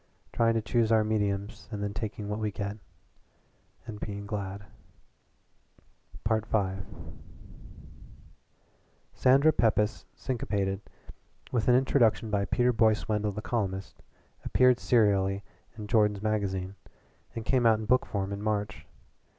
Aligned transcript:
Trying 0.33 0.55
to 0.55 0.63
choose 0.63 0.91
our 0.91 1.03
mediums 1.03 1.67
and 1.69 1.83
then 1.83 1.93
taking 1.93 2.27
what 2.27 2.39
we 2.39 2.49
get 2.49 2.75
and 3.85 3.99
being 3.99 4.25
glad." 4.25 4.65
V 6.27 6.41
"Sandra 9.13 9.53
Pepys, 9.53 10.05
Syncopated," 10.15 10.81
with 11.51 11.67
an 11.67 11.75
introduction 11.75 12.31
by 12.31 12.45
Peter 12.45 12.73
Boyce 12.73 13.07
Wendell 13.07 13.31
the 13.33 13.43
columnist, 13.43 14.01
appeared 14.43 14.79
serially 14.79 15.43
in 15.77 15.85
JORDAN'S 15.85 16.23
MAGAZINE, 16.23 16.73
and 17.35 17.45
came 17.45 17.67
out 17.67 17.77
in 17.77 17.85
book 17.85 18.07
form 18.07 18.33
in 18.33 18.41
March. 18.41 18.87